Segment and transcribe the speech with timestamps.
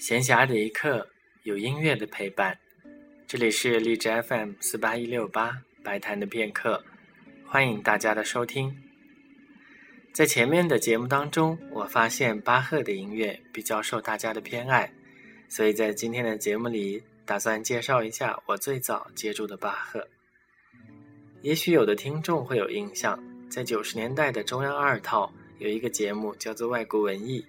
[0.00, 1.06] 闲暇的一刻，
[1.42, 2.58] 有音乐的陪伴。
[3.26, 6.82] 这里是荔枝 FM 四八一六八白谈的片刻，
[7.46, 8.74] 欢迎大家的收听。
[10.14, 14.90] 在前面的节目当中，我发现巴赫的音乐比较受大家的偏爱，
[15.50, 20.08] 所以在今天的节目里，打算介绍一下我最早接触的巴赫。
[21.42, 27.42] 也许有的听众会有印象，在九十年代的中央二套有一个节目叫做《外国文艺》，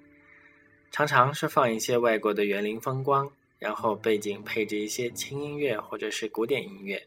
[0.92, 7.02] 常常是放一些外国的园林风光，然后背景配着一些轻音乐或者是古典音乐。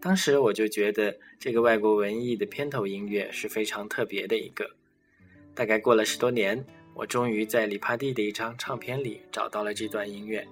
[0.00, 4.70] 当时我就觉得这个外国文艺的片头音乐是非常特别的一个。
[5.56, 10.46] 大概过了十多年，我终于在里帕蒂的一张唱片里找到了这段音乐。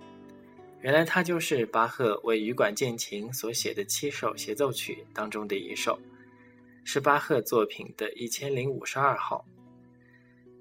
[0.81, 5.97] 原来它就是巴赫为羽管键琴所写的七首协奏曲当中的一首，
[6.83, 9.45] 是巴赫作品的一千零五十二号。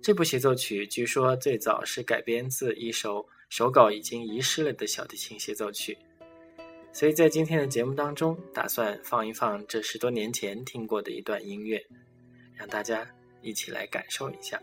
[0.01, 5.95] 这部协奏曲据说最早是改编自一首手稿已经遗失了的小提琴协奏曲，
[6.91, 11.79] 所以在今天的节目当中，打算放一放这十多年前听过的一段音乐，
[12.55, 13.07] 让大家
[13.43, 14.59] 一起来感受一下。